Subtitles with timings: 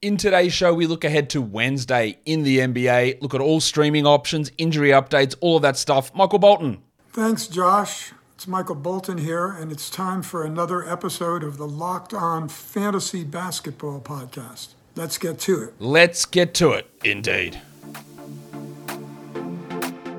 [0.00, 4.06] In today's show, we look ahead to Wednesday in the NBA, look at all streaming
[4.06, 6.14] options, injury updates, all of that stuff.
[6.14, 6.78] Michael Bolton.
[7.10, 8.12] Thanks, Josh.
[8.36, 13.24] It's Michael Bolton here, and it's time for another episode of the Locked On Fantasy
[13.24, 14.68] Basketball Podcast.
[14.94, 15.74] Let's get to it.
[15.80, 17.60] Let's get to it, indeed.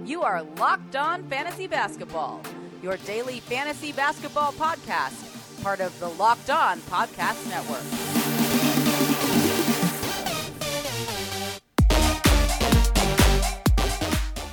[0.05, 2.41] You are Locked On Fantasy Basketball,
[2.83, 9.38] your daily fantasy basketball podcast, part of the Locked On Podcast Network.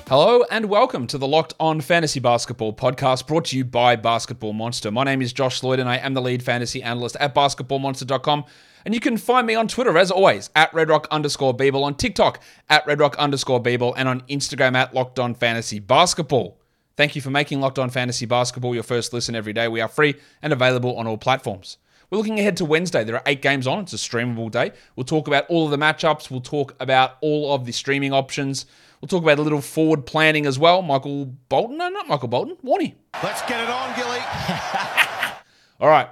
[0.08, 4.52] Hello and welcome to the Locked On Fantasy Basketball podcast brought to you by Basketball
[4.52, 4.92] Monster.
[4.92, 8.44] My name is Josh Lloyd and I am the lead fantasy analyst at basketballmonster.com.
[8.84, 12.40] And you can find me on Twitter, as always, at redrock underscore Beeble, on TikTok,
[12.70, 16.56] at redrock underscore Beeble, and on Instagram at Locked On Fantasy Basketball.
[16.96, 19.66] Thank you for making Locked On Fantasy Basketball your first listen every day.
[19.66, 21.78] We are free and available on all platforms.
[22.10, 23.02] We're looking ahead to Wednesday.
[23.02, 23.80] There are eight games on.
[23.80, 24.70] It's a streamable day.
[24.94, 26.30] We'll talk about all of the matchups.
[26.30, 28.66] We'll talk about all of the streaming options.
[29.00, 30.82] We'll talk about a little forward planning as well.
[30.82, 32.94] Michael Bolton, no, not Michael Bolton, Warney.
[33.22, 34.18] Let's get it on, Gilly.
[35.80, 36.08] All right.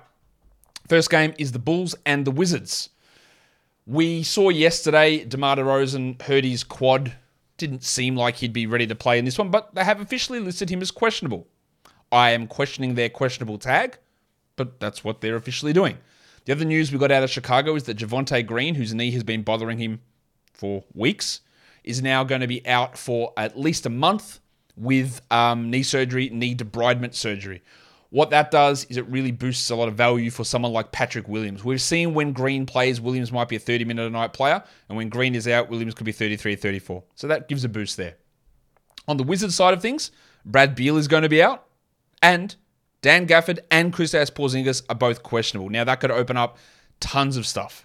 [0.89, 2.91] First game is the Bulls and the Wizards.
[3.87, 7.15] We saw yesterday DeMar DeRozan hurt his quad.
[7.57, 10.41] Didn't seem like he'd be ready to play in this one, but they have officially
[10.41, 11.47] listed him as questionable.
[12.13, 13.99] I am questioning their questionable tag,
[14.57, 15.99] but that's what they're officially doing.
[16.45, 19.23] The other news we got out of Chicago is that Javonte Green, whose knee has
[19.23, 20.01] been bothering him
[20.53, 21.41] for weeks,
[21.85, 24.41] is now going to be out for at least a month
[24.77, 27.63] with um, knee surgery, knee debridement surgery.
[28.11, 31.27] What that does is it really boosts a lot of value for someone like Patrick
[31.27, 31.65] Williams.
[31.65, 34.97] We've seen when Green plays, Williams might be a 30 minute a night player, and
[34.97, 37.03] when Green is out, Williams could be 33, 34.
[37.17, 38.15] So that gives a boost there.
[39.09, 40.13] On the Wizards side of things,
[40.45, 41.67] Brad Beal is going to be out,
[42.23, 42.55] and
[43.03, 45.69] Dan Gafford and Kristaps Porzingis are both questionable.
[45.69, 46.57] Now that could open up
[47.01, 47.85] tons of stuff.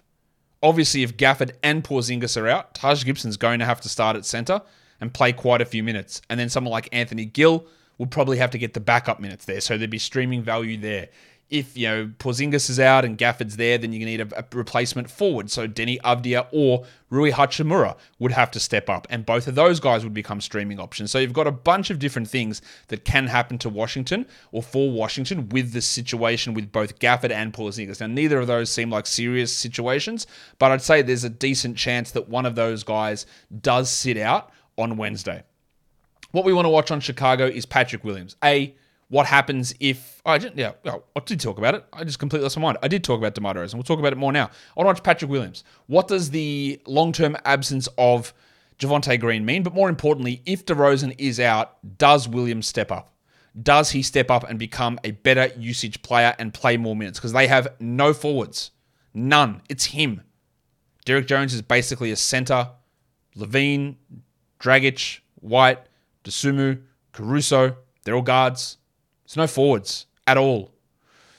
[0.62, 4.24] Obviously, if Gafford and Porzingis are out, Taj Gibson's going to have to start at
[4.26, 4.60] center
[5.00, 6.20] and play quite a few minutes.
[6.28, 7.66] And then someone like Anthony Gill
[7.98, 9.60] would probably have to get the backup minutes there.
[9.60, 11.08] So there'd be streaming value there
[11.50, 15.10] if you know Porzingis is out and Gafford's there, then you need a, a, replacement
[15.10, 15.50] forward.
[15.50, 19.80] So Deni Avdija or Rui Hachimura would have to step up, and both of those
[19.80, 21.10] guys would become streaming options.
[21.10, 24.90] So you've got a bunch of different things that can happen to Washington or for
[24.90, 28.00] Washington with the situation with both Gafford and Porzingis.
[28.00, 30.28] Now neither of those seem like serious situations,
[30.60, 33.26] but I'd say there's a decent chance that one of those guys
[33.60, 35.42] does sit out on Wednesday.
[36.30, 38.36] What we want to watch on Chicago is Patrick Williams.
[38.44, 38.76] A
[39.10, 41.84] what happens if I didn't yeah I did talk about it.
[41.92, 42.78] I just completely lost my mind.
[42.82, 44.46] I did talk about DeMar DeRozan we'll talk about it more now.
[44.46, 45.64] I want to watch Patrick Williams.
[45.86, 48.32] What does the long-term absence of
[48.78, 49.62] Javonte Green mean?
[49.62, 53.12] But more importantly if DeRozan is out does Williams step up?
[53.60, 57.18] Does he step up and become a better usage player and play more minutes?
[57.18, 58.70] Because they have no forwards.
[59.12, 59.60] None.
[59.68, 60.22] It's him.
[61.04, 62.70] Derrick Jones is basically a center.
[63.36, 63.96] LaVine,
[64.60, 65.80] Dragic White
[66.22, 66.82] Dosunmu
[67.12, 68.78] Caruso they're all guards
[69.30, 70.72] there's no forwards at all.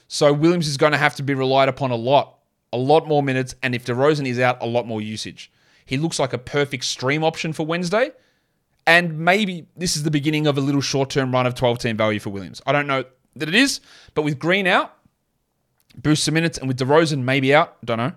[0.08, 2.38] So Williams is going to have to be relied upon a lot,
[2.72, 5.52] a lot more minutes, and if DeRozan is out, a lot more usage.
[5.86, 8.12] He looks like a perfect stream option for Wednesday,
[8.88, 12.30] and maybe this is the beginning of a little short-term run of 12-team value for
[12.30, 12.62] Williams.
[12.66, 13.04] I don't know
[13.36, 13.82] that it is,
[14.16, 14.98] but with Green out,
[16.02, 18.14] boost some minutes, and with DeRozan maybe out, don't know.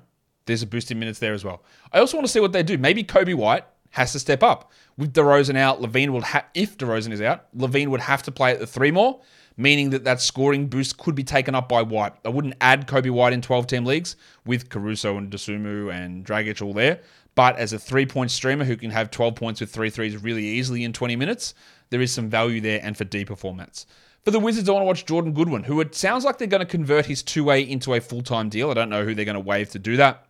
[0.46, 1.64] There's a boost in minutes there as well.
[1.92, 2.78] I also want to see what they do.
[2.78, 4.70] Maybe Coby White has to step up.
[4.96, 8.52] With DeRozan out, LaVine will ha- if DeRozan is out, LaVine would have to play
[8.52, 9.20] at the three more
[9.56, 12.14] meaning that that scoring boost could be taken up by White.
[12.24, 16.60] I wouldn't add Coby White in 12 team leagues with Caruso and Dosunmu and Dragic
[16.60, 17.00] all there.
[17.34, 20.44] But as a three point streamer who can have 12 points with three threes really
[20.44, 21.54] easily in 20 minutes,
[21.90, 23.86] there is some value there and for deeper formats.
[24.24, 26.60] For the Wizards, I want to watch Jordan Goodwin, who it sounds like they're going
[26.60, 28.70] to convert his two way into a full time deal.
[28.70, 30.26] I don't know who they're going to waive to do that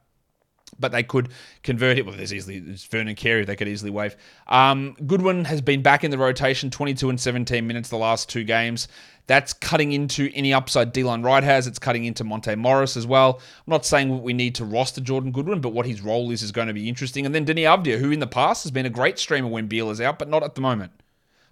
[0.79, 1.29] but they could
[1.63, 2.07] convert it.
[2.07, 4.17] Well, there's easily there's Vernon Carey they could easily waive.
[4.49, 8.45] Um, Goodwin has been back in the rotation, 22 and 17 minutes the last two
[8.45, 8.89] games.
[9.27, 11.67] That's cutting into any upside Delon Wright has.
[11.67, 13.41] It's cutting into Monte Morris as well.
[13.67, 16.43] I'm not saying what we need to roster Jordan Goodwin, but what his role is
[16.43, 17.25] is going to be interesting.
[17.25, 19.91] And then Deni Avdija, who in the past has been a great streamer when Beal
[19.91, 20.93] is out, but not at the moment.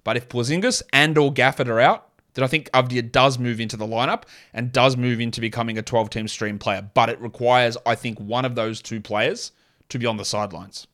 [0.04, 3.76] But if Porzingis and or Gafford are out, then I think Avdija does move into
[3.76, 6.88] the lineup and does move into becoming a 12 team stream player.
[6.94, 9.52] But it requires, I think, one of those two players
[9.90, 10.86] to be on the sidelines.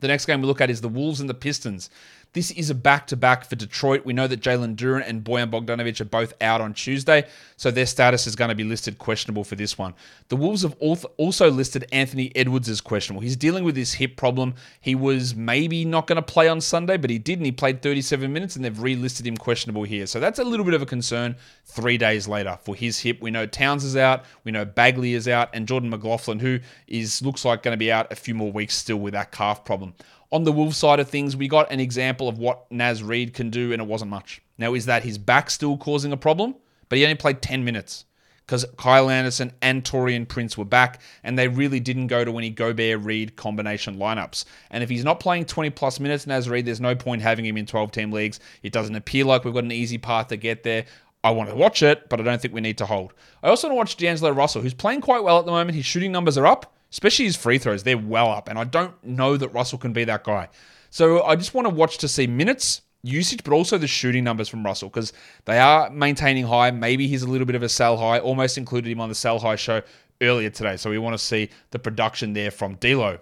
[0.00, 1.90] The next game we look at is the Wolves and the Pistons.
[2.32, 4.04] This is a back to back for Detroit.
[4.04, 7.86] We know that Jalen Duren and Bojan Bogdanovic are both out on Tuesday, so their
[7.86, 9.94] status is going to be listed questionable for this one.
[10.28, 13.20] The Wolves have also listed Anthony Edwards as questionable.
[13.20, 14.54] He's dealing with this hip problem.
[14.80, 17.82] He was maybe not going to play on Sunday, but he did, and he played
[17.82, 20.06] 37 minutes, and they've relisted him questionable here.
[20.06, 21.34] So that's a little bit of a concern
[21.64, 23.20] three days later for his hip.
[23.20, 27.22] We know Towns is out, we know Bagley is out, and Jordan McLaughlin, who is
[27.22, 29.94] looks like going to be out a few more weeks still with that calf problem.
[30.32, 33.50] On the Wolves side of things, we got an example of what Naz Reid can
[33.50, 34.40] do, and it wasn't much.
[34.58, 36.54] Now, is that his back still causing a problem?
[36.88, 38.04] But he only played 10 minutes
[38.46, 42.50] because Kyle Anderson and Taurean Prince were back, and they really didn't go to any
[42.50, 44.44] Gobert Reid combination lineups.
[44.70, 47.56] And if he's not playing 20 plus minutes, Naz Reid, there's no point having him
[47.56, 48.40] in 12 team leagues.
[48.62, 50.84] It doesn't appear like we've got an easy path to get there.
[51.22, 53.14] I want to watch it, but I don't think we need to hold.
[53.42, 55.76] I also want to watch D'Angelo Russell, who's playing quite well at the moment.
[55.76, 57.82] His shooting numbers are up especially his free throws.
[57.82, 60.48] They're well up, and I don't know that Russell can be that guy.
[60.90, 64.48] So I just want to watch to see minutes, usage, but also the shooting numbers
[64.48, 65.12] from Russell because
[65.44, 66.70] they are maintaining high.
[66.70, 68.18] Maybe he's a little bit of a sell high.
[68.18, 69.82] Almost included him on the sell high show
[70.20, 70.76] earlier today.
[70.76, 73.18] So we want to see the production there from D'Lo.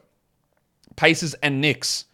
[0.97, 2.07] Pacers and Knicks.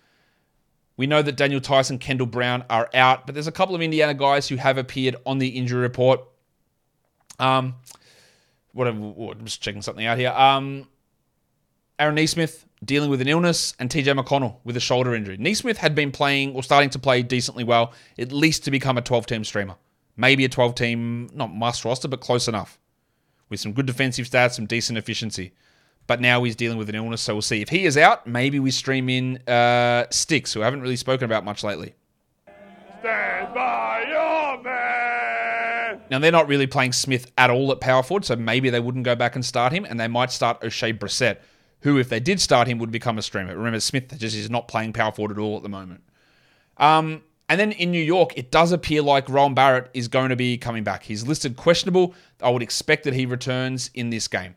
[0.96, 4.14] We know that Daniel Theis, Kendall Brown are out, but there's a couple of Indiana
[4.14, 6.20] guys who have appeared on the injury report.
[7.38, 7.76] Um,
[8.72, 8.98] whatever.
[8.98, 10.30] I'm just checking something out here.
[10.30, 10.86] Um,
[11.98, 15.36] Aaron Nesmith dealing with an illness, and TJ McConnell with a shoulder injury.
[15.36, 19.02] Nesmith had been playing or starting to play decently well, at least to become a
[19.02, 19.76] 12 team streamer.
[20.16, 22.78] Maybe a 12 team, not must roster, but close enough.
[23.48, 25.52] With some good defensive stats, some decent efficiency.
[26.06, 27.62] But now he's dealing with an illness, so we'll see.
[27.62, 31.24] If he is out, maybe we stream in uh, Sticks, who I haven't really spoken
[31.24, 31.94] about much lately.
[33.00, 36.02] Stand by your man!
[36.10, 39.04] Now, they're not really playing Smith at all at power forward, so maybe they wouldn't
[39.04, 41.38] go back and start him, and they might start Oshae Brissett,
[41.84, 43.56] who, if they did start him, would become a streamer.
[43.56, 46.02] Remember, Smith just is not playing power forward at all at the moment.
[46.78, 50.36] Um, and then in New York, it does appear like Rowan Barrett is going to
[50.36, 51.02] be coming back.
[51.02, 52.14] He's listed questionable.
[52.42, 54.56] I would expect that he returns in this game.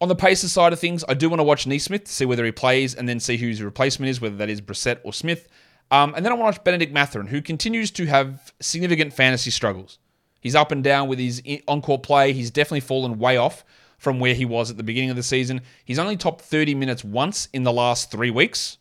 [0.00, 2.44] On the Pacers side of things, I do want to watch Nesmith to see whether
[2.44, 5.48] he plays and then see who his replacement is, whether that is Brissett or Smith.
[5.90, 9.50] Um, and then I want to watch Benedict Mathurin, who continues to have significant fantasy
[9.50, 9.98] struggles.
[10.40, 12.32] He's up and down with his on-court play.
[12.32, 13.64] He's definitely fallen way off
[14.00, 15.60] from where he was at the beginning of the season.
[15.84, 18.78] He's only topped 30 minutes once in the last three weeks.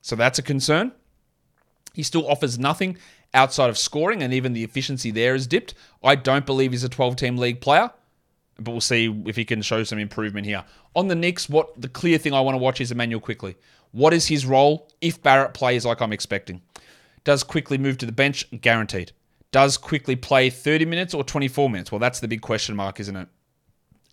[0.00, 0.92] So that's a concern.
[1.92, 2.96] He still offers nothing
[3.34, 5.74] outside of scoring, and even the efficiency there has dipped.
[6.02, 7.90] I don't believe he's a 12 team league player,
[8.58, 10.64] but we'll see if he can show some improvement here.
[10.96, 13.56] On the Knicks, what the clear thing I want to watch is Immanuel Quickley.
[13.90, 16.62] What is his role if Barrett plays like I'm expecting?
[17.24, 18.46] Does Quickley move to the bench?
[18.62, 19.12] Guaranteed.
[19.50, 21.92] Does Quickley play 30 minutes or 24 minutes?
[21.92, 23.28] Well, that's the big question mark, isn't it?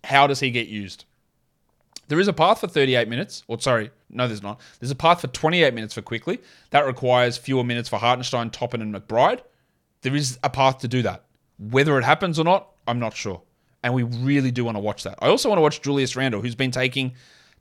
[0.04, 1.04] How does he get used?
[2.08, 4.60] There is a path for 38 minutes, or sorry, no, there's not.
[4.80, 6.40] There's a path for 28 minutes for Quickley.
[6.70, 9.40] That requires fewer minutes for Hartenstein, Toppin, and McBride.
[10.02, 11.24] There is a path to do that.
[11.58, 13.42] Whether it happens or not, I'm not sure.
[13.82, 15.18] And we really do want to watch that.
[15.20, 17.14] I also want to watch Julius Randle, who's been taking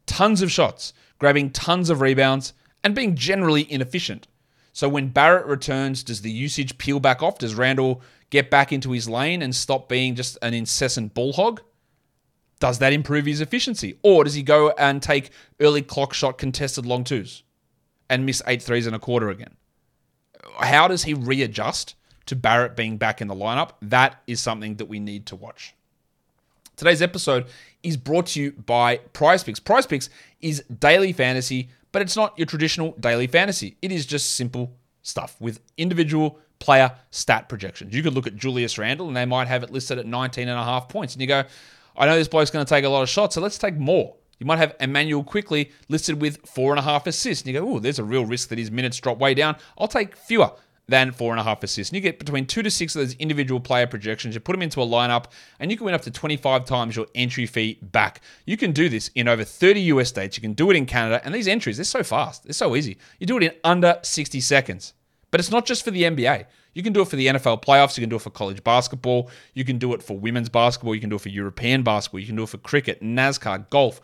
[0.06, 2.54] tons of shots, grabbing tons of rebounds,
[2.84, 4.28] and being generally inefficient.
[4.74, 7.38] So when Barrett returns, does the usage peel back off?
[7.38, 11.62] Does Randle get back into his lane and stop being just an incessant bull hog?
[12.60, 13.98] Does that improve his efficiency?
[14.04, 17.44] Or does he go and take early clock shot contested long twos
[18.10, 19.56] and miss eight threes and a quarter again?
[20.60, 21.96] How does he readjust
[22.26, 23.72] to Barrett being back in the lineup?
[23.82, 25.74] That is something that we need to watch.
[26.76, 27.48] Today's episode
[27.84, 29.60] is brought to you by Prize Picks.
[29.60, 30.10] Prize Picks
[30.42, 33.78] is daily fantasy, but it's not your traditional daily fantasy.
[33.82, 34.72] It is just simple
[35.02, 37.94] stuff with individual player stat projections.
[37.94, 40.60] You could look at Julius Randle and they might have it listed at 19 and
[40.60, 41.44] a half points, and you go,
[42.00, 44.16] I know this bloke's going to take a lot of shots, so let's take more.
[44.40, 47.46] You might have Immanuel Quickley listed with four and a half assists.
[47.46, 49.58] And you go, oh, there's a real risk that his minutes drop way down.
[49.78, 50.52] I'll take fewer
[50.88, 51.92] than four and a half assists.
[51.92, 54.34] And you get between two to six of those individual player projections.
[54.34, 55.26] You put them into a lineup,
[55.60, 58.22] and you can win up to 25 times your entry fee back.
[58.46, 60.38] You can do this in over 30 US states.
[60.38, 61.22] You can do it in Canada.
[61.26, 62.46] And these entries, they're so fast.
[62.46, 62.98] They're so easy.
[63.20, 64.94] You do it in under 60 seconds.
[65.32, 66.46] But it's not just for the NBA.
[66.74, 67.98] You can do it for the NFL playoffs.
[67.98, 69.30] You can do it for college basketball.
[69.54, 70.96] You can do it for women's basketball.
[70.96, 72.20] You can do it for European basketball.
[72.20, 74.02] You can do it for cricket, NASCAR, golf,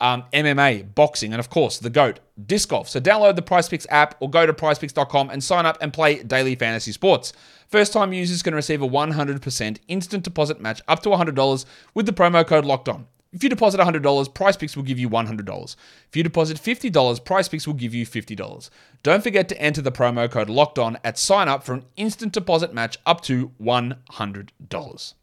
[0.00, 2.88] um, MMA, boxing, and of course, the GOAT, disc golf.
[2.88, 6.54] So download the PrizePicks app or go to prizepicks.com and sign up and play daily
[6.54, 7.32] fantasy sports.
[7.68, 12.12] First time users can receive a 100% instant deposit match up to $100 with the
[12.12, 13.06] promo code locked on.
[13.32, 15.76] If you deposit $100, Prize Picks will give you $100.
[16.08, 18.70] If you deposit $50, Prize Picks will give you $50.
[19.02, 22.32] Don't forget to enter the promo code locked on at sign up for an instant
[22.32, 25.14] deposit match up to $100.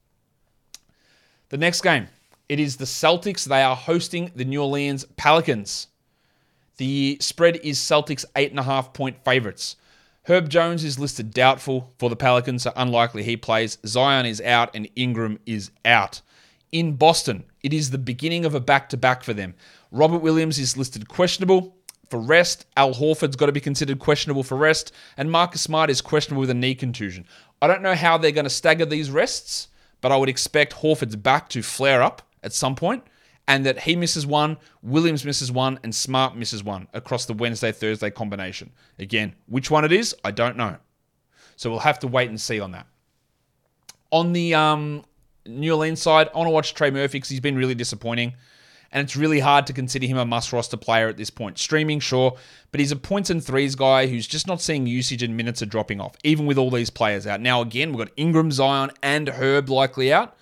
[1.50, 2.08] The next game,
[2.48, 3.46] it is the Celtics.
[3.46, 5.88] They are hosting the New Orleans Pelicans.
[6.78, 9.78] The spread is Celtics eight and a half point favorites.
[10.24, 13.78] Herb Jones is listed doubtful for the Pelicans, so unlikely he plays.
[13.86, 16.22] Zion is out and Ingram is out.
[16.72, 19.54] In Boston, it is the beginning of a back to back for them.
[19.92, 21.76] Robert Williams is listed questionable
[22.10, 22.66] for rest.
[22.76, 24.92] Al Horford's got to be considered questionable for rest.
[25.18, 27.26] And Marcus Smart is questionable with a knee contusion.
[27.62, 29.70] I don't know how they're going to stagger these rests,
[30.02, 33.04] but I would expect Horford's back to flare up at some point
[33.48, 37.72] and that he misses one, Williams misses one, and Smart misses one across the Wednesday
[37.72, 38.72] Thursday combination.
[38.98, 40.78] Again, which one it is, I don't know.
[41.56, 42.88] So we'll have to wait and see on that.
[44.12, 45.04] On the um,
[45.46, 48.34] New Orleans side, I want to watch Trey Murphy because he's been really disappointing.
[48.92, 51.58] And it's really hard to consider him a must roster player at this point.
[51.58, 52.38] Streaming, sure,
[52.72, 55.66] but he's a points and threes guy who's just not seeing usage and minutes are
[55.66, 57.42] dropping off, even with all these players out.
[57.42, 60.38] Now, again, we've got Ingram, Zion, and Herb likely out.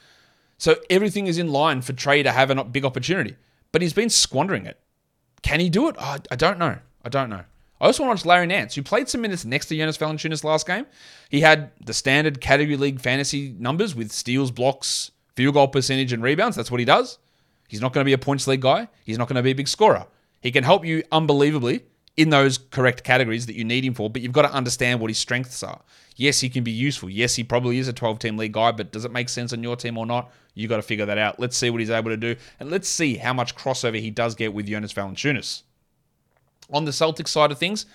[0.59, 3.35] So everything is in line for Trey to have a big opportunity,
[3.71, 4.79] but he's been squandering it.
[5.41, 5.95] Can he do it?
[5.97, 6.77] I, I don't know.
[7.03, 7.43] I don't know.
[7.83, 10.45] I also want to watch Larry Nance, who played some minutes next to Jonas Valanciunas
[10.45, 10.85] last game.
[11.29, 16.23] He had the standard category league fantasy numbers with steals, blocks, field goal percentage, and
[16.23, 16.55] rebounds.
[16.55, 17.19] That's what he does.
[17.67, 18.87] He's not going to be a points league guy.
[19.03, 20.07] He's not going to be a big scorer.
[20.39, 21.83] He can help you unbelievably
[22.15, 25.09] in those correct categories that you need him for, but you've got to understand what
[25.09, 25.81] his strengths are.
[26.15, 27.09] Yes, he can be useful.
[27.09, 29.61] Yes, he probably is a 12 team league guy, but does it make sense on
[29.61, 30.31] your team or not?
[30.53, 31.37] You got to figure that out.
[31.37, 34.35] Let's see what he's able to do, and let's see how much crossover he does
[34.35, 35.63] get with Jonas Valanciunas.
[36.73, 37.85] On the Celtics side of things,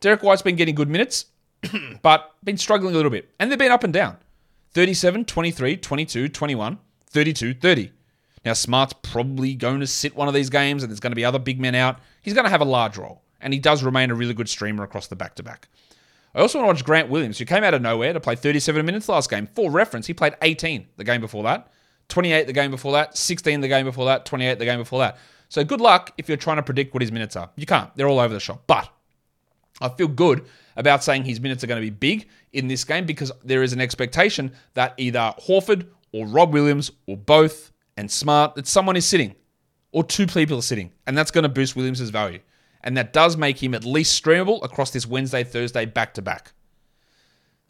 [0.00, 1.26] Derrick White's been getting good minutes,
[2.02, 4.18] but been struggling a little bit, and they've been up and down
[4.74, 7.92] 37, 23, 22, 21, 32, 30.
[8.44, 11.24] Now, Smart's probably going to sit one of these games, and there's going to be
[11.24, 12.00] other big men out.
[12.22, 14.82] He's going to have a large role, and he does remain a really good streamer
[14.82, 15.68] across the back to back.
[16.34, 18.84] I also want to watch Grant Williams, who came out of nowhere to play 37
[18.84, 19.46] minutes last game.
[19.54, 21.70] For reference, he played 18 the game before that,
[22.08, 25.18] 28 the game before that, 16 the game before that, 28 the game before that.
[25.52, 27.50] So good luck if you're trying to predict what his minutes are.
[27.56, 27.94] You can't.
[27.94, 28.62] They're all over the shop.
[28.66, 28.88] But
[29.82, 33.04] I feel good about saying his minutes are going to be big in this game
[33.04, 38.54] because there is an expectation that either Horford or Rob Williams or both and Smart,
[38.54, 39.34] that someone is sitting
[39.90, 40.90] or two people are sitting.
[41.06, 42.38] And that's going to boost Williams' value
[42.82, 46.54] and that does make him at least streamable across this Wednesday, Thursday back to back.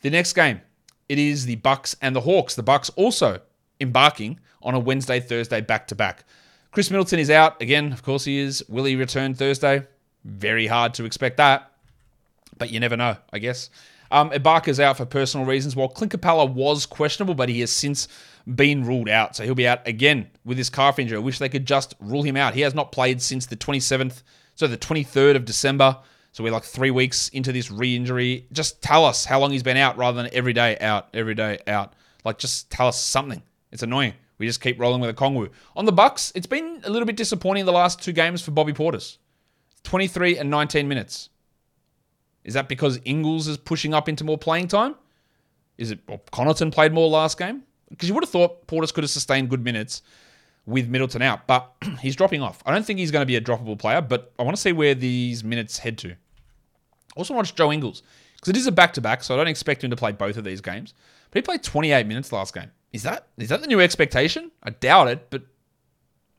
[0.02, 0.60] The next game,
[1.08, 2.54] it is the Bucks and the Hawks.
[2.54, 3.40] The Bucks also
[3.80, 6.24] embarking on a Wednesday, Thursday back to back.
[6.72, 7.92] Khris Middleton is out again.
[7.92, 8.64] Of course, he is.
[8.68, 9.86] Will he return Thursday?
[10.24, 11.70] Very hard to expect that,
[12.58, 13.16] but you never know.
[13.32, 13.70] I guess.
[14.10, 18.08] Um, Ibaka's out for personal reasons, while Clint Capela was questionable, but he has since
[18.54, 19.36] been ruled out.
[19.36, 21.16] So he'll be out again with his calf injury.
[21.16, 22.54] I wish they could just rule him out.
[22.54, 24.22] He has not played since the 27th
[24.54, 25.96] so the 23rd of December.
[26.32, 28.46] So we're like three weeks into this re injury.
[28.52, 31.58] Just tell us how long he's been out rather than every day out, every day
[31.66, 31.94] out.
[32.24, 33.42] Like just tell us something.
[33.70, 34.14] It's annoying.
[34.42, 35.50] We just keep rolling with Okongwu.
[35.76, 38.72] On the Bucks, it's been a little bit disappointing the last two games for Bobby
[38.72, 39.18] Portis.
[39.84, 41.28] 23 and 19 minutes.
[42.42, 44.96] Is that because Ingles is pushing up into more playing time?
[45.78, 47.62] Is it well, Connaughton played more last game?
[47.88, 50.02] Because you would have thought Portis could have sustained good minutes
[50.66, 52.64] with Middleton out, but he's dropping off.
[52.66, 54.72] I don't think he's going to be a droppable player, but I want to see
[54.72, 56.16] where these minutes head to.
[57.14, 58.02] Also, watch Joe Ingles
[58.34, 60.60] because it is a back-to-back, so I don't expect him to play both of these
[60.60, 60.94] games.
[61.30, 62.72] But he played 28 minutes last game.
[62.92, 64.50] Is that is that the new expectation?
[64.62, 65.42] I doubt it, but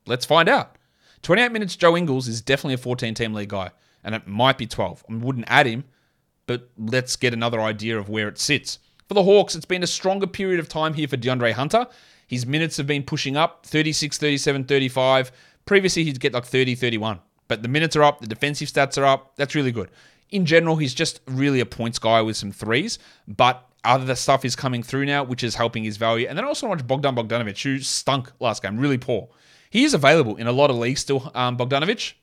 [0.06, 0.76] let's find out.
[1.22, 3.70] 28 minutes, Joe Ingles is definitely a 14-team league guy,
[4.04, 5.04] and it might be 12.
[5.08, 5.84] I wouldn't add him,
[6.46, 8.78] but let's get another idea of where it sits.
[9.08, 11.86] For the Hawks, it's been a stronger period of time here for DeAndre Hunter.
[12.26, 15.32] His minutes have been pushing up 36, 37, 35.
[15.64, 17.20] Previously, he'd get like 30, 31.
[17.48, 19.36] But the minutes are up, the defensive stats are up.
[19.36, 19.90] That's really good.
[20.30, 24.56] In general, he's just really a points guy with some threes, but other stuff is
[24.56, 26.26] coming through now, which is helping his value.
[26.28, 29.28] And then I also watch Bogdan Bogdanovic, who stunk last game, really poor.
[29.70, 32.14] He is available in a lot of leagues still, um, Bogdanovic,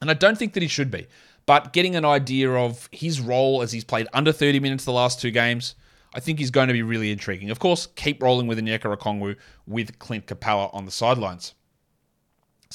[0.00, 1.06] and I don't think that he should be.
[1.46, 5.20] But getting an idea of his role as he's played under 30 minutes the last
[5.20, 5.76] two games,
[6.12, 7.50] I think he's going to be really intriguing.
[7.50, 11.54] Of course, keep rolling with Onyeka Okongwu with Clint Capela on the sidelines.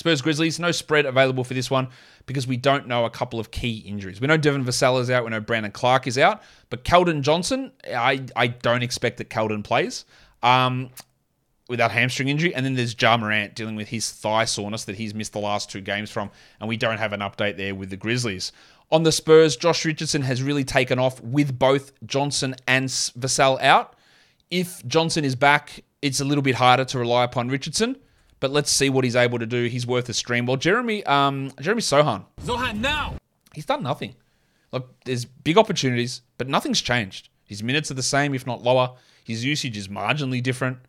[0.02, 1.88] Spurs Grizzlies, no spread available for this one
[2.26, 4.20] because we don't know a couple of key injuries.
[4.20, 6.42] We know Devin Vassell is out, we know Brandon Clarke is out,
[6.72, 10.06] but Keldon Johnson, I, I don't expect that Keldon plays
[10.42, 10.90] um,
[11.70, 12.54] without hamstring injury.
[12.56, 15.70] And then there's Ja Morant dealing with his thigh soreness that he's missed the last
[15.70, 18.52] two games from, and we don't have an update there with the Grizzlies.
[18.92, 23.96] On the Spurs, Josh Richardson has really taken off with both Johnson and Vassell out.
[24.50, 27.98] If Johnson is back, it's a little bit harder to rely upon Richardson.
[28.42, 29.66] But let's see what he's able to do.
[29.66, 30.46] He's worth a stream.
[30.46, 32.26] Well, Jeremy, um, Jeremy Sohan.
[32.42, 33.16] Sochan now.
[33.54, 34.16] He's done nothing.
[34.74, 37.30] Look, there's big opportunities, but nothing's changed.
[37.46, 38.96] His minutes are the same, if not lower.
[39.24, 40.80] His usage is marginally different,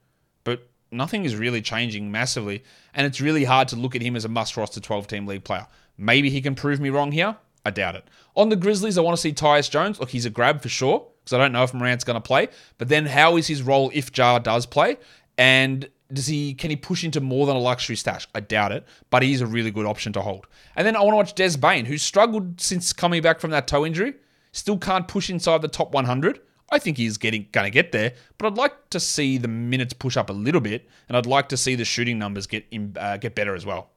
[0.44, 2.64] but nothing is really changing massively.
[2.94, 5.44] And it's really hard to look at him as a must roster 12 team league
[5.44, 5.66] player.
[5.98, 7.36] Maybe he can prove me wrong here.
[7.66, 8.08] I doubt it.
[8.34, 10.00] On the Grizzlies, I want to see Tyus Jones.
[10.00, 12.48] Look, he's a grab for sure because I don't know if Morant's going to play.
[12.78, 14.96] But then, how is his role if Ja does play?
[15.36, 18.26] And does he can he push into more than a luxury stash?
[18.34, 20.46] I doubt it, but he's a really good option to hold.
[20.76, 23.66] And then I want to watch Des Bane, who's struggled since coming back from that
[23.66, 24.14] toe injury.
[24.52, 26.40] Still can't push inside the top 100.
[26.70, 29.92] I think he's getting going to get there, but I'd like to see the minutes
[29.92, 32.96] push up a little bit, and I'd like to see the shooting numbers get in,
[32.98, 33.90] uh, get better as well.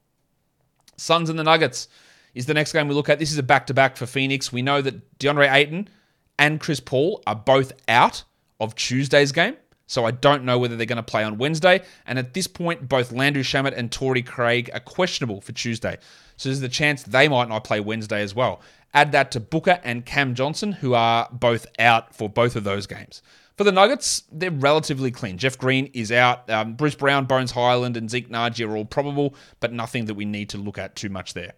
[0.97, 1.87] Suns and the Nuggets
[2.33, 3.17] is the next game we look at.
[3.17, 4.51] This is a back to back for Phoenix.
[4.51, 5.89] We know that DeAndre Ayton
[6.37, 8.23] and Chris Paul are both out
[8.59, 9.55] of Tuesday's game.
[9.87, 11.81] So I don't know whether they're going to play on Wednesday.
[12.05, 15.97] And at this point, both Landry Shamet and Torrey Craig are questionable for Tuesday.
[16.37, 18.61] So there's the chance they might not play Wednesday as well.
[18.93, 22.87] Add that to Booker and Cam Johnson, who are both out for both of those
[22.87, 23.21] games.
[23.57, 25.37] For the Nuggets, they're relatively clean.
[25.37, 26.49] Jeff Green is out.
[26.49, 30.25] Um, Bruce Brown, Bones Hyland, and Zeke Nnaji are all probable, but nothing that we
[30.25, 31.53] need to look at too much there.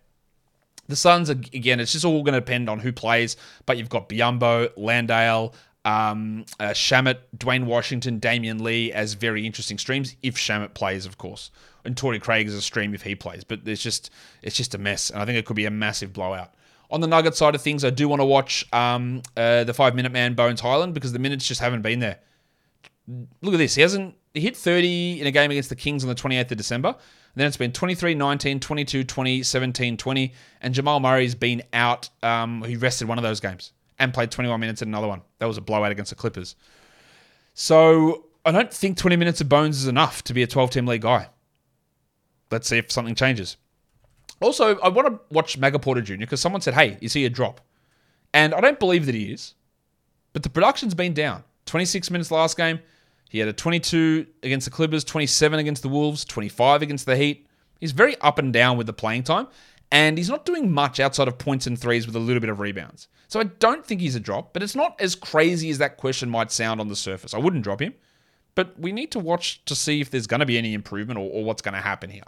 [0.88, 4.10] The Suns, again, it's just all going to depend on who plays, but you've got
[4.10, 5.54] Biyombo, Landale,
[5.88, 11.18] um, uh, Shamet, Duane Washington, Damion Lee as very interesting streams if Shamet plays, of
[11.18, 11.50] course,
[11.86, 13.46] and Torrey Craig is a stream if he plays.
[13.46, 16.12] But it's just it's just a mess, and I think it could be a massive
[16.12, 16.54] blowout.
[16.92, 19.96] On the Nugget side of things, I do want to watch um, uh, the five
[19.96, 22.20] minute man Bones Hyland because the minutes just haven't been there.
[23.42, 23.76] Look at this.
[23.76, 26.58] He hasn't he hit 30 in a game against the Kings on the 28th of
[26.58, 26.90] December.
[26.90, 30.34] And then it's been 23, 19, 22, 20, 17, 20.
[30.62, 32.10] And Jamal Murray's been out.
[32.22, 35.22] Um, he rested one of those games and played 21 minutes in another one.
[35.40, 36.56] That was a blowout against the Clippers.
[37.54, 40.86] So I don't think 20 minutes of Bones is enough to be a 12 team
[40.86, 41.30] league guy.
[42.52, 43.58] Let's see if something changes.
[44.40, 46.18] Also, I want to watch Maga Porter Jr.
[46.18, 47.62] because someone said, hey, is he a drop?
[48.34, 49.56] And I don't believe that he is,
[50.34, 51.44] but the production's been down.
[51.66, 52.80] 26 minutes last game.
[53.30, 57.48] He had a 22 against the Clippers, 27 against the Wolves, 25 against the Heat.
[57.80, 59.48] He's very up and down with the playing time,
[59.92, 62.60] and he's not doing much outside of points and threes with a little bit of
[62.60, 63.08] rebounds.
[63.28, 66.30] So I don't think he's a drop, but it's not as crazy as that question
[66.30, 67.34] might sound on the surface.
[67.34, 67.94] I wouldn't drop him,
[68.56, 71.30] but we need to watch to see if there's going to be any improvement or,
[71.30, 72.24] or what's going to happen here.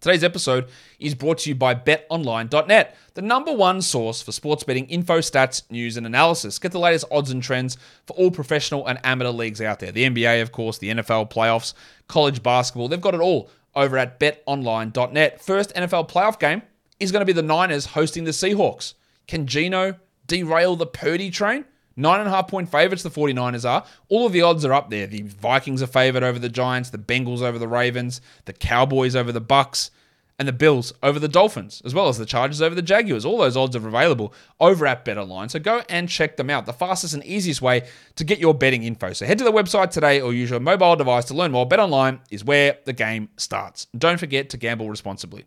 [0.00, 0.68] Today's episode
[1.00, 5.68] is brought to you by betonline.net, the number one source for sports betting info, stats,
[5.72, 6.60] news, and analysis.
[6.60, 7.76] Get the latest odds and trends
[8.06, 9.90] for all professional and amateur leagues out there.
[9.90, 11.74] The NBA, of course, the NFL playoffs,
[12.06, 15.40] college basketball, they've got it all over at betonline.net.
[15.40, 16.62] First NFL playoff game
[17.00, 18.94] is going to be the Niners hosting the Seahawks.
[19.26, 21.64] Can Geno derail the Purdy train?
[21.96, 23.84] Nine and a half point favorites, the 49ers are.
[24.08, 25.08] All of the odds are up there.
[25.08, 29.32] The Vikings are favored over the Giants, the Bengals over the Ravens, the Cowboys over
[29.32, 29.90] the Bucks,
[30.38, 33.24] and the Bills over the Dolphins, as well as the Chargers over the Jaguars.
[33.24, 35.50] All those odds are available over at BetOnline.
[35.50, 36.64] So go and check them out.
[36.64, 39.12] The fastest and easiest way to get your betting info.
[39.12, 41.68] So head to the website today or use your mobile device to learn more.
[41.68, 43.88] BetOnline is where the game starts.
[43.96, 45.46] Don't forget to gamble responsibly.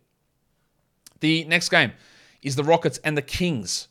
[1.21, 1.93] The next game
[2.41, 3.87] is the Rockets and the Kings.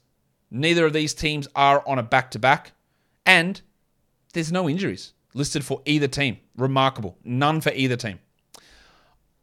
[0.51, 2.73] Neither of these teams are on a back to back,
[3.25, 3.61] and
[4.33, 6.39] there's no injuries listed for either team.
[6.57, 7.17] Remarkable.
[7.25, 8.19] None for either team.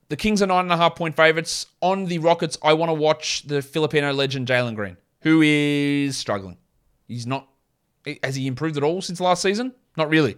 [0.10, 1.68] The Kings are nine and a half point favorites.
[1.82, 6.58] On the Rockets, I want to watch the Filipino legend Jalen Green, who is struggling.
[7.08, 7.48] He's not.
[8.24, 9.74] Has he improved at all since last season?
[9.98, 10.38] Not really.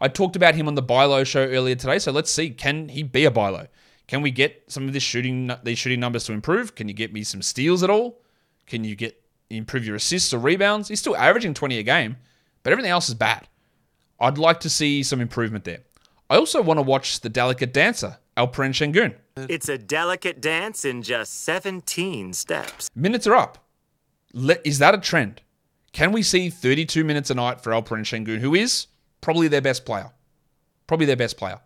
[0.00, 2.50] I talked about him on the Buy Low show earlier today, so let's see.
[2.50, 3.68] Can he be a Bilo?
[4.08, 6.74] Can we get some of this shooting these shooting numbers to improve?
[6.74, 8.20] Can you get me some steals at all?
[8.66, 10.88] Can you get improve your assists or rebounds.
[10.88, 12.16] He's still averaging 20 a game,
[12.62, 13.48] but everything else is bad.
[14.18, 15.80] I'd like to see some improvement there.
[16.28, 19.14] I also want to watch the delicate dancer, Alperen Sengun.
[19.48, 22.90] It's a delicate dance in just 17 steps.
[22.94, 23.66] Minutes are up.
[24.64, 25.42] Is that a trend?
[25.92, 28.86] Can we see 32 minutes a night for Alperen Sengun, who is
[29.20, 30.10] probably their best player?
[30.86, 31.60] Probably their best player.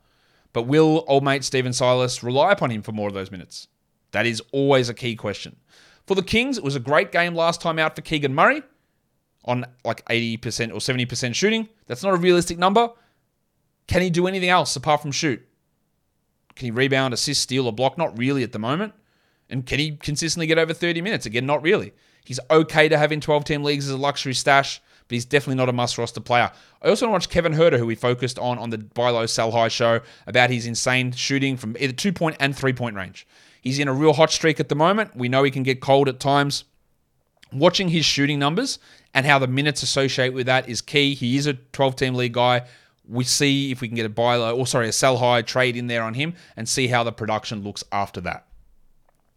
[0.52, 3.68] But will old mate Stephen Silas rely upon him for more of those minutes?
[4.12, 5.56] That is always a key question.
[6.06, 8.62] For the Kings, it was a great game last time out for Keegan Murray
[9.44, 11.68] on like 80% or 70% shooting.
[11.86, 12.88] That's not a realistic number.
[13.86, 15.46] Can he do anything else apart from shoot?
[16.56, 17.98] Can he rebound, assist, steal, or block?
[17.98, 18.94] Not really at the moment.
[19.50, 21.26] And can he consistently get over 30 minutes?
[21.26, 21.92] Again, not really.
[22.24, 25.56] He's okay to have in 12 team leagues as a luxury stash, but he's definitely
[25.56, 26.50] not a must roster player.
[26.82, 29.26] I also want to watch Kevin Huerter, who we focused on on the Buy Low
[29.26, 33.26] Sell High show about his insane shooting from either two point and three point range.
[33.60, 35.14] He's in a real hot streak at the moment.
[35.14, 36.64] We know he can get cold at times.
[37.52, 38.78] Watching his shooting numbers
[39.12, 41.14] and how the minutes associate with that is key.
[41.14, 42.62] He is a 12 team league guy.
[43.06, 45.76] We see if we can get a buy low, or sorry, a sell high trade
[45.76, 48.46] in there on him and see how the production looks after that.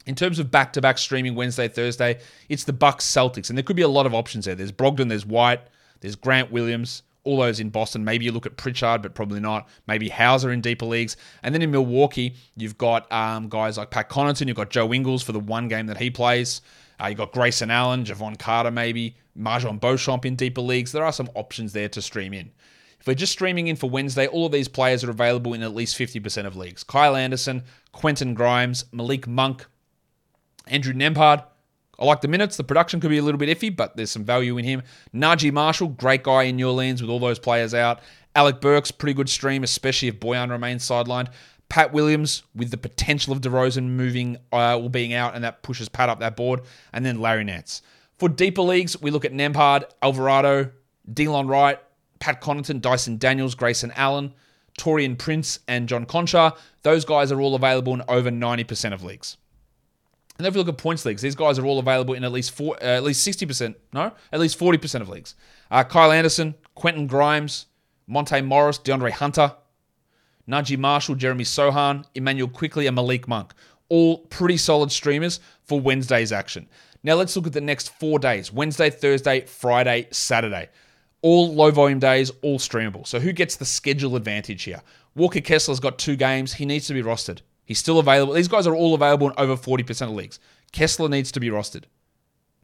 [0.06, 3.64] In terms of back to back streaming Wednesday, Thursday, it's the Bucks Celtics, and there
[3.64, 4.56] could be a lot of options there.
[4.56, 5.60] There's Brogdon, there's White,
[6.00, 8.06] there's Grant Williams, all those in Boston.
[8.06, 9.68] Maybe you look at Pritchard, but probably not.
[9.86, 11.18] Maybe Hauser in deeper leagues.
[11.44, 14.48] And then in Milwaukee, you've got um, guys like Pat Connaughton.
[14.48, 16.62] You've got Joe Ingles for the one game that he plays.
[17.02, 19.18] Uh, you've got Grayson Allen, Jevon Carter, maybe.
[19.38, 20.94] MarJon Beauchamp in deeper leagues.
[20.94, 22.50] There are some options there to stream in.
[23.00, 25.74] If we're just streaming in for Wednesday, all of these players are available in at
[25.74, 26.84] least 50% of leagues.
[26.84, 29.66] Kyle Anderson, Quentin Grimes, Malik Monk,
[30.68, 31.44] Andrew Nembhard.
[32.00, 32.58] I like the minutes.
[32.58, 34.84] The production could be a little bit iffy, but there's some value in him.
[35.14, 38.02] Naji Marshall, great guy in New Orleans with all those players out.
[38.36, 41.30] Alec Burks, pretty good stream, especially if Bojan remains sidelined.
[41.70, 45.90] Pat Williams with the potential of DeRozan moving uh, or being out, and that pushes
[45.90, 46.62] Pat up that board.
[46.94, 47.82] And then Larry Nance.
[48.18, 50.72] For deeper leagues, we look at Nembhard, Alvarado,
[51.12, 51.80] Delon Wright,
[52.20, 54.34] Pat Connaughton, Dyson Daniels, Grayson Allen,
[54.80, 56.58] Taurean Prince, and John Konchar.
[56.84, 59.38] Those guys are all available in over 90% of leagues.
[60.38, 62.52] And if you look at points leagues, these guys are all available in at least
[62.52, 65.36] four, uh, at least 60%, no, at least 40% of leagues.
[65.72, 67.66] Uh, Kyle Anderson, Quentin Grimes,
[68.06, 69.54] Monte Morris, DeAndre Hunter,
[70.48, 73.54] Naji Marshall, Jeremy Sochan, Immanuel Quickley, and Malik Monk.
[73.90, 76.68] All pretty solid streamers for Wednesday's action.
[77.04, 80.70] Now let's look at the next four days Wednesday, Thursday, Friday, Saturday.
[81.28, 83.06] All low volume days, all streamable.
[83.06, 84.82] So who gets the schedule advantage here?
[85.14, 86.54] Walker Kessler's got two games.
[86.54, 87.42] He needs to be rostered.
[87.66, 88.32] He's still available.
[88.32, 90.40] These guys are all available in over 40% of leagues.
[90.72, 91.84] Kessler needs to be rostered.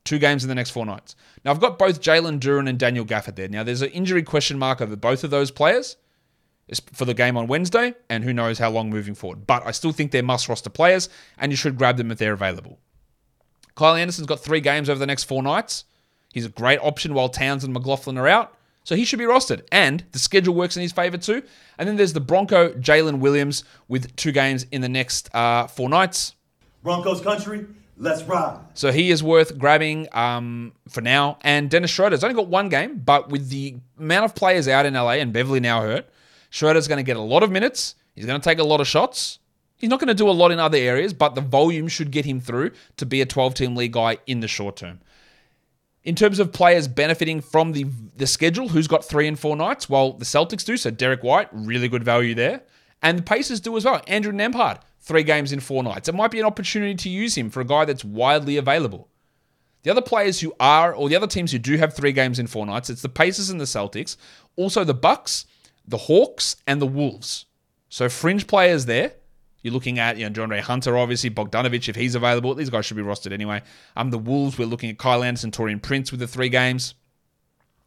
[0.05, 1.13] Two games in the next four nights.
[1.43, 3.49] Now, I've got both Jalen Duren and Daniel Gafford there.
[3.49, 5.97] Now, there's an injury question mark over both of those players
[6.93, 9.45] for the game on Wednesday, and who knows how long moving forward.
[9.45, 12.31] But I still think they're must roster players, and you should grab them if they're
[12.31, 12.79] available.
[13.75, 15.83] Kyle Anderson's got three games over the next four nights.
[16.33, 18.57] He's a great option while Towns and McLaughlin are out.
[18.83, 19.61] So he should be rostered.
[19.71, 21.43] And the schedule works in his favor too.
[21.77, 25.89] And then there's the Bronco, Jalen Williams, with two games in the next uh, four
[25.89, 26.33] nights.
[26.81, 27.67] Broncos country,
[27.97, 28.59] let's ride.
[28.73, 31.37] So he is worth grabbing um, for now.
[31.41, 34.95] And Dennis Schroeder's only got one game, but with the amount of players out in
[34.95, 36.09] LA and Beverly now hurt,
[36.49, 37.93] Schroeder's going to get a lot of minutes.
[38.15, 39.37] He's going to take a lot of shots.
[39.77, 42.25] He's not going to do a lot in other areas, but the volume should get
[42.25, 44.99] him through to be a 12 team league guy in the short term.
[46.03, 47.85] In terms of players benefiting from the
[48.17, 49.89] the schedule, who's got three and four nights?
[49.89, 50.77] Well, the Celtics do.
[50.77, 52.61] So Derrick White, really good value there,
[53.01, 54.01] and the Pacers do as well.
[54.07, 56.09] Andrew Nembhard, three games in four nights.
[56.09, 59.07] It might be an opportunity to use him for a guy that's widely available.
[59.83, 62.47] The other players who are, or the other teams who do have three games in
[62.47, 64.15] four nights, it's the Pacers and the Celtics,
[64.55, 65.45] also the Bucks,
[65.85, 67.45] the Hawks, and the Wolves.
[67.89, 69.13] So fringe players there.
[69.63, 72.53] You're looking at, you know, Ray Hunter, obviously, Bogdanovic, if he's available.
[72.53, 73.61] These guys should be rostered anyway.
[73.95, 76.95] Um, the Wolves, we're looking at Kyle Anderson, Taurean Prince with the three games.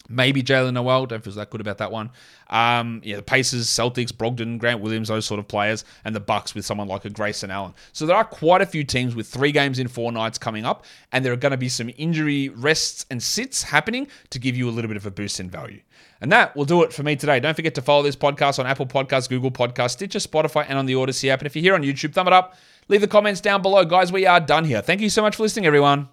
[0.09, 1.07] Maybe Jaylen Nowell.
[1.07, 2.11] Don't feel that good about that one.
[2.49, 6.55] Um, yeah, the Pacers, Celtics, Brogdon, Grant Williams, those sort of players, and the Bucks
[6.55, 7.75] with someone like a Grayson Allen.
[7.93, 10.85] So there are quite a few teams with three games in four nights coming up,
[11.13, 14.69] and there are going to be some injury rests and sits happening to give you
[14.69, 15.81] a little bit of a boost in value.
[16.21, 17.41] And that will do it for me today.
[17.41, 20.87] Don't forget to follow this podcast on Apple Podcasts, Google Podcasts, Stitcher, Spotify, and on
[20.87, 21.41] the Odyssey app.
[21.41, 22.55] And if you're here on YouTube, thumb it up.
[22.89, 23.85] Leave the comments down below.
[23.85, 24.81] Guys, we are done here.
[24.81, 26.09] Thank you so much for listening, everyone.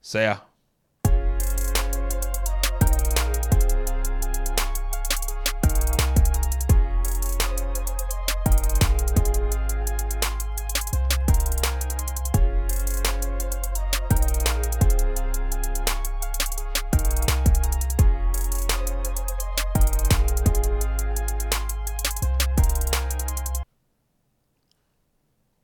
[0.00, 0.38] See ya.